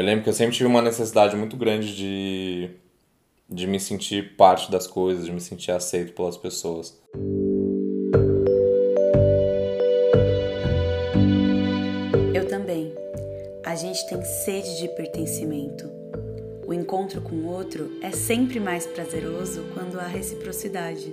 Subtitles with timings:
[0.00, 2.70] Eu lembro que eu sempre tive uma necessidade muito grande de,
[3.46, 6.98] de me sentir parte das coisas, de me sentir aceito pelas pessoas.
[12.32, 12.94] Eu também.
[13.62, 15.84] A gente tem sede de pertencimento.
[16.66, 21.12] O encontro com o outro é sempre mais prazeroso quando há reciprocidade.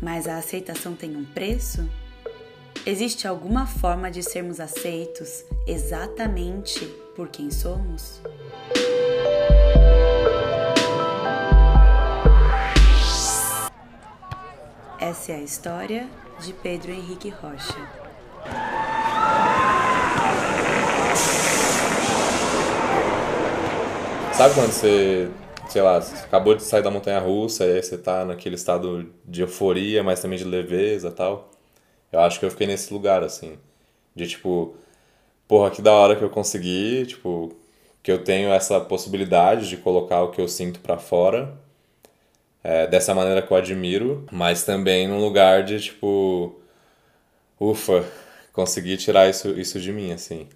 [0.00, 1.84] Mas a aceitação tem um preço?
[2.84, 6.84] Existe alguma forma de sermos aceitos exatamente
[7.14, 8.20] por quem somos?
[15.00, 16.08] Essa é a história
[16.40, 17.88] de Pedro Henrique Rocha.
[24.32, 25.30] Sabe quando você,
[25.68, 29.42] sei lá, acabou de sair da montanha russa e aí você tá naquele estado de
[29.42, 31.51] euforia, mas também de leveza tal?
[32.12, 33.58] Eu acho que eu fiquei nesse lugar, assim.
[34.14, 34.76] De tipo,
[35.48, 37.56] porra, que da hora que eu consegui, tipo,
[38.02, 41.58] que eu tenho essa possibilidade de colocar o que eu sinto para fora.
[42.62, 46.54] É, dessa maneira que eu admiro, mas também num lugar de tipo,
[47.58, 48.04] ufa,
[48.52, 50.46] consegui tirar isso, isso de mim, assim.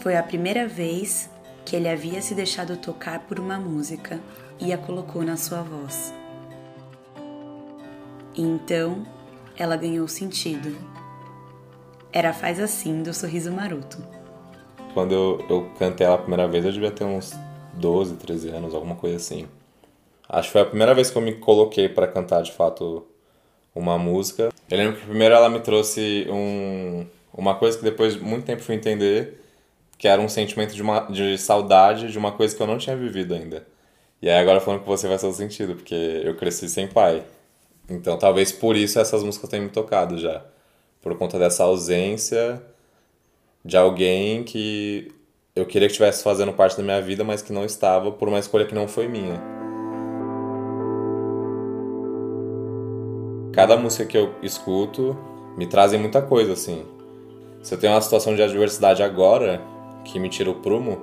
[0.00, 1.28] Foi a primeira vez
[1.66, 4.18] que ele havia se deixado tocar por uma música
[4.58, 6.17] e a colocou na sua voz.
[8.38, 9.04] E então
[9.56, 10.78] ela ganhou sentido.
[12.12, 13.98] Era Faz Assim do Sorriso Maroto.
[14.94, 17.34] Quando eu, eu cantei ela a primeira vez, eu devia ter uns
[17.74, 19.48] 12, 13 anos, alguma coisa assim.
[20.28, 23.04] Acho que foi a primeira vez que eu me coloquei para cantar de fato
[23.74, 24.50] uma música.
[24.70, 28.62] Eu lembro que primeiro ela me trouxe um, uma coisa que depois de muito tempo
[28.62, 29.42] fui entender,
[29.98, 32.96] que era um sentimento de, uma, de saudade de uma coisa que eu não tinha
[32.96, 33.66] vivido ainda.
[34.22, 37.24] E aí agora falando com você vai fazer sentido, porque eu cresci sem pai.
[37.88, 40.44] Então talvez por isso essas músicas tenham me tocado já.
[41.00, 42.62] Por conta dessa ausência
[43.64, 45.12] de alguém que
[45.54, 48.38] eu queria que estivesse fazendo parte da minha vida, mas que não estava por uma
[48.38, 49.40] escolha que não foi minha.
[53.52, 55.16] Cada música que eu escuto
[55.56, 56.84] me trazem muita coisa, assim.
[57.60, 59.60] Se eu tenho uma situação de adversidade agora,
[60.04, 61.02] que me tira o prumo,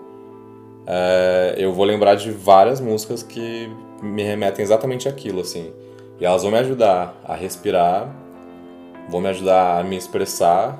[0.87, 3.69] é, eu vou lembrar de várias músicas que
[4.01, 5.73] me remetem exatamente àquilo, assim.
[6.19, 8.09] E elas vão me ajudar a respirar,
[9.09, 10.79] vão me ajudar a me expressar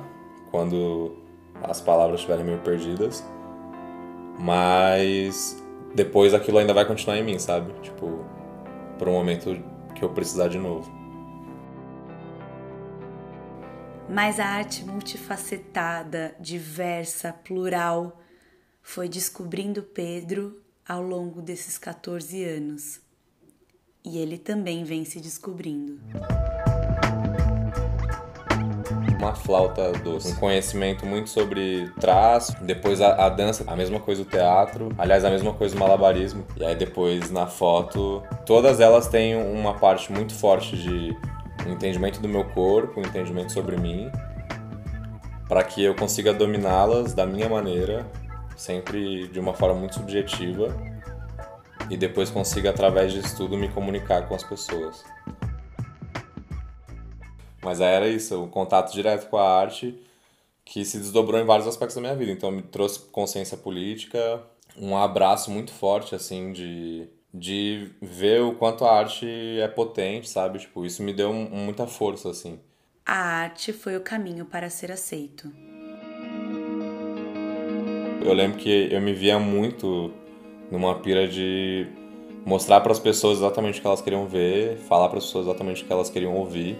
[0.50, 1.14] quando
[1.62, 3.22] as palavras estiverem meio perdidas.
[4.38, 5.62] Mas
[5.94, 7.72] depois aquilo ainda vai continuar em mim, sabe?
[7.82, 8.24] Tipo,
[8.98, 9.62] por um momento
[9.94, 10.90] que eu precisar de novo.
[14.08, 18.20] Mas a arte multifacetada, diversa, plural,
[18.80, 23.05] foi descobrindo Pedro ao longo desses 14 anos
[24.06, 25.98] e ele também vem se descobrindo.
[29.18, 34.22] Uma flauta doce, um conhecimento muito sobre traço, depois a, a dança, a mesma coisa
[34.22, 39.08] o teatro, aliás, a mesma coisa o malabarismo, e aí depois na foto, todas elas
[39.08, 41.16] têm uma parte muito forte de
[41.66, 44.08] um entendimento do meu corpo, um entendimento sobre mim,
[45.48, 48.06] para que eu consiga dominá-las da minha maneira,
[48.56, 50.85] sempre de uma forma muito subjetiva
[51.90, 55.04] e depois consiga, através disso tudo, me comunicar com as pessoas.
[57.62, 59.98] Mas aí era isso, o contato direto com a arte
[60.64, 62.32] que se desdobrou em vários aspectos da minha vida.
[62.32, 64.42] Então me trouxe consciência política,
[64.76, 69.26] um abraço muito forte, assim, de, de ver o quanto a arte
[69.60, 70.58] é potente, sabe?
[70.58, 72.58] Tipo, isso me deu muita força, assim.
[73.04, 75.50] A arte foi o caminho para ser aceito.
[78.24, 80.12] Eu lembro que eu me via muito
[80.70, 81.86] numa pira de
[82.44, 85.82] mostrar para as pessoas exatamente o que elas queriam ver, falar para as pessoas exatamente
[85.82, 86.78] o que elas queriam ouvir,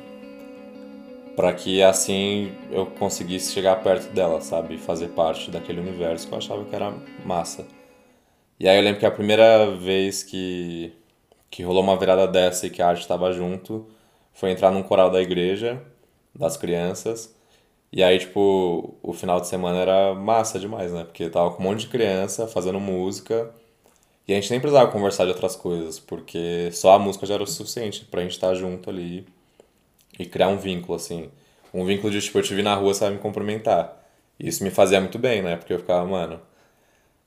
[1.34, 6.38] para que assim eu conseguisse chegar perto delas, sabe, fazer parte daquele universo que eu
[6.38, 6.92] achava que era
[7.24, 7.66] massa.
[8.58, 10.92] E aí eu lembro que a primeira vez que
[11.50, 13.86] que rolou uma virada dessa e que a arte estava junto
[14.32, 15.82] foi entrar num coral da igreja
[16.34, 17.34] das crianças.
[17.92, 21.04] E aí, tipo, o final de semana era massa demais, né?
[21.04, 23.54] Porque tava com um monte de criança fazendo música
[24.26, 27.42] e a gente nem precisava conversar de outras coisas, porque só a música já era
[27.42, 29.26] o suficiente pra gente estar junto ali
[30.18, 31.30] e criar um vínculo, assim.
[31.72, 33.96] Um vínculo de, tipo, eu te vi na rua, você vai me cumprimentar.
[34.38, 35.56] E isso me fazia muito bem, né?
[35.56, 36.40] Porque eu ficava, mano,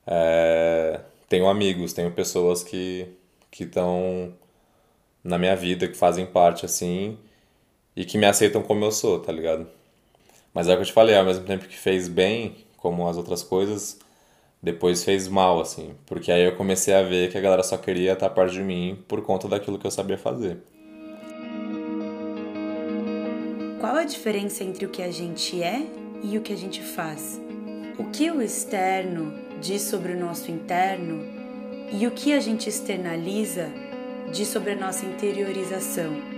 [0.08, 1.02] é...
[1.30, 3.08] tenho amigos, tenho pessoas que
[3.52, 4.34] que estão
[5.24, 7.18] na minha vida, que fazem parte, assim,
[7.96, 9.68] e que me aceitam como eu sou, tá ligado?
[10.54, 13.18] Mas é o que eu te falei, ao mesmo tempo que fez bem, como as
[13.18, 14.00] outras coisas,
[14.62, 15.96] depois fez mal, assim.
[16.06, 18.98] Porque aí eu comecei a ver que a galera só queria estar perto de mim
[19.08, 20.58] por conta daquilo que eu sabia fazer.
[23.80, 25.82] Qual a diferença entre o que a gente é
[26.22, 27.40] e o que a gente faz?
[27.98, 31.24] O que o externo diz sobre o nosso interno
[31.92, 33.70] e o que a gente externaliza
[34.32, 36.29] diz sobre a nossa interiorização?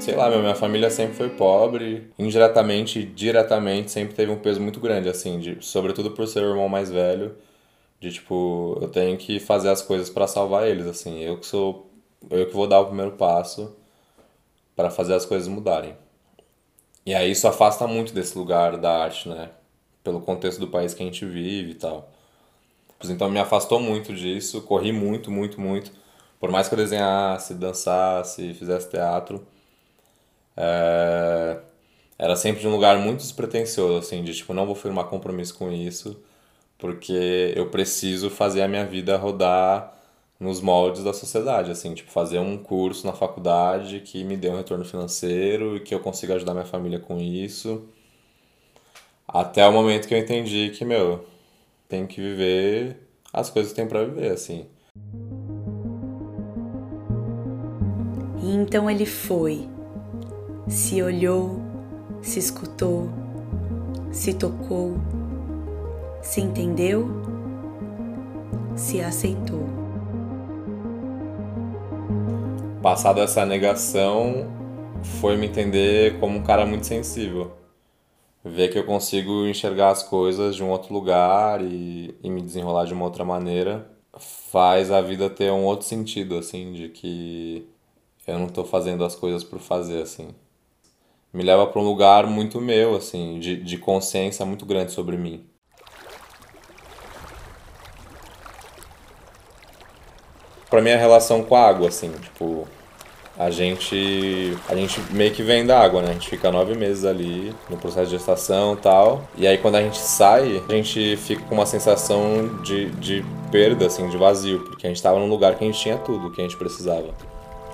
[0.00, 5.08] Sei lá, minha família sempre foi pobre, indiretamente diretamente sempre teve um peso muito grande,
[5.08, 7.36] assim, de, sobretudo por ser o irmão mais velho,
[8.00, 11.90] de tipo, eu tenho que fazer as coisas para salvar eles, assim, eu que sou,
[12.30, 13.76] eu que vou dar o primeiro passo
[14.76, 15.96] para fazer as coisas mudarem.
[17.04, 19.50] E aí isso afasta muito desse lugar da arte, né?
[20.04, 22.10] Pelo contexto do país que a gente vive e tal.
[23.04, 25.90] Então me afastou muito disso, corri muito, muito, muito.
[26.38, 29.46] Por mais que eu desenhasse, dançasse, fizesse teatro,
[30.58, 31.58] é...
[32.18, 35.70] era sempre de um lugar muito despretensioso, assim, de tipo, não vou firmar compromisso com
[35.70, 36.20] isso,
[36.76, 39.94] porque eu preciso fazer a minha vida rodar
[40.40, 44.56] nos moldes da sociedade, assim, tipo, fazer um curso na faculdade que me dê um
[44.56, 47.88] retorno financeiro e que eu consiga ajudar minha família com isso.
[49.26, 51.24] Até o momento que eu entendi que, meu,
[51.88, 52.96] tem que viver
[53.32, 54.66] as coisas que tem para viver, assim.
[58.42, 59.68] E então ele foi,
[60.68, 61.60] se olhou,
[62.20, 63.08] se escutou,
[64.12, 64.96] se tocou,
[66.22, 67.08] se entendeu,
[68.76, 69.78] se aceitou.
[72.88, 74.46] passado essa negação,
[75.20, 77.52] foi me entender como um cara muito sensível.
[78.42, 82.86] Ver que eu consigo enxergar as coisas de um outro lugar e, e me desenrolar
[82.86, 87.68] de uma outra maneira faz a vida ter um outro sentido, assim, de que
[88.26, 90.28] eu não tô fazendo as coisas por fazer, assim.
[91.32, 95.44] Me leva para um lugar muito meu, assim, de, de consciência muito grande sobre mim.
[100.70, 102.66] Para mim, a relação com a água, assim, tipo,
[103.38, 106.10] a gente a gente meio que vem da água, né?
[106.10, 109.22] A gente fica nove meses ali no processo de gestação e tal.
[109.36, 113.86] E aí quando a gente sai, a gente fica com uma sensação de, de perda,
[113.86, 116.40] assim, de vazio, porque a gente tava num lugar que a gente tinha tudo que
[116.40, 117.14] a gente precisava.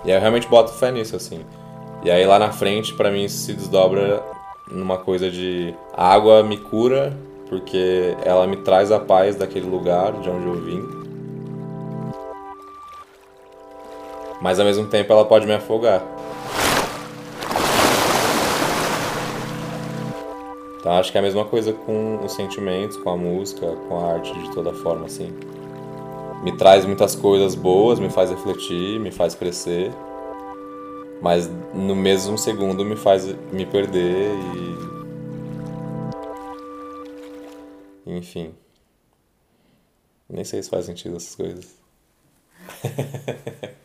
[0.05, 1.41] E aí eu realmente boto fé nisso, assim.
[2.05, 4.23] E aí lá na frente, para mim, isso se desdobra
[4.71, 7.17] numa coisa de a água me cura,
[7.49, 11.05] porque ela me traz a paz daquele lugar de onde eu vim.
[14.45, 16.03] mas ao mesmo tempo ela pode me afogar.
[20.79, 24.13] Então acho que é a mesma coisa com os sentimentos, com a música, com a
[24.13, 25.33] arte de toda forma, assim.
[26.43, 29.91] Me traz muitas coisas boas, me faz refletir, me faz crescer,
[31.21, 34.31] mas no mesmo segundo me faz me perder
[38.07, 38.15] e.
[38.17, 38.55] Enfim.
[40.29, 41.75] Nem sei se faz sentido essas coisas.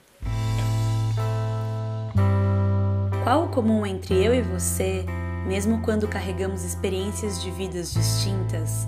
[3.23, 5.05] Qual o comum entre eu e você,
[5.45, 8.87] mesmo quando carregamos experiências de vidas distintas?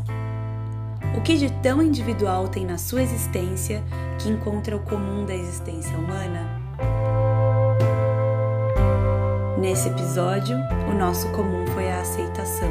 [1.17, 3.83] O que de tão individual tem na sua existência
[4.17, 6.60] que encontra o comum da existência humana?
[9.61, 10.57] Nesse episódio,
[10.89, 12.67] o nosso comum foi a aceitação.